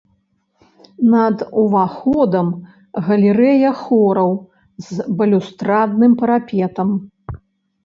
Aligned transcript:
Над 1.13 1.37
уваходам 1.63 2.47
галерэя 3.11 3.71
хораў 3.83 4.33
з 4.89 5.07
балюстрадным 5.23 6.11
парапетам. 6.25 6.89